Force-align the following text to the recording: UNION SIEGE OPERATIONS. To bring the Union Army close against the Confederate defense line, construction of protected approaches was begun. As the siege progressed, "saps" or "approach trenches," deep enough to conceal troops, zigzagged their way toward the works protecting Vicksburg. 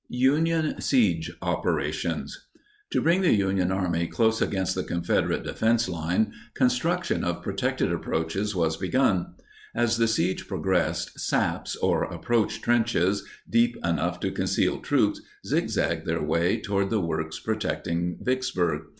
UNION 0.09 0.81
SIEGE 0.81 1.29
OPERATIONS. 1.43 2.47
To 2.89 3.01
bring 3.03 3.21
the 3.21 3.35
Union 3.35 3.71
Army 3.71 4.07
close 4.07 4.41
against 4.41 4.73
the 4.73 4.83
Confederate 4.83 5.43
defense 5.43 5.87
line, 5.87 6.33
construction 6.55 7.23
of 7.23 7.43
protected 7.43 7.91
approaches 7.91 8.55
was 8.55 8.77
begun. 8.77 9.35
As 9.75 9.97
the 9.97 10.07
siege 10.07 10.47
progressed, 10.47 11.19
"saps" 11.19 11.75
or 11.75 12.05
"approach 12.05 12.63
trenches," 12.63 13.23
deep 13.47 13.77
enough 13.83 14.19
to 14.21 14.31
conceal 14.31 14.79
troops, 14.79 15.21
zigzagged 15.45 16.07
their 16.07 16.23
way 16.23 16.59
toward 16.59 16.89
the 16.89 16.99
works 16.99 17.39
protecting 17.39 18.17
Vicksburg. 18.23 18.85